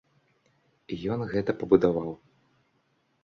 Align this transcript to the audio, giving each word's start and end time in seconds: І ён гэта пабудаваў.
І 0.95 0.97
ён 1.15 1.19
гэта 1.33 1.51
пабудаваў. 1.63 2.09